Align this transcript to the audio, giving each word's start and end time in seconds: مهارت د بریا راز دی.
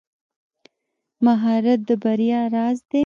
مهارت 1.25 1.79
د 1.87 1.89
بریا 2.03 2.41
راز 2.55 2.77
دی. 2.89 2.99